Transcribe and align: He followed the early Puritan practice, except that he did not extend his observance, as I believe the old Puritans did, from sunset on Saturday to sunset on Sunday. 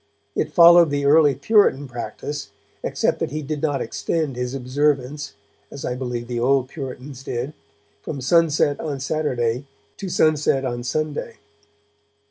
He 0.33 0.43
followed 0.45 0.89
the 0.89 1.05
early 1.05 1.35
Puritan 1.35 1.87
practice, 1.87 2.49
except 2.81 3.19
that 3.19 3.29
he 3.29 3.43
did 3.43 3.61
not 3.61 3.81
extend 3.83 4.35
his 4.35 4.55
observance, 4.55 5.35
as 5.69 5.85
I 5.85 5.93
believe 5.93 6.27
the 6.27 6.39
old 6.39 6.69
Puritans 6.69 7.21
did, 7.21 7.53
from 8.01 8.19
sunset 8.19 8.79
on 8.79 8.99
Saturday 8.99 9.67
to 9.97 10.09
sunset 10.09 10.65
on 10.65 10.81
Sunday. 10.81 11.35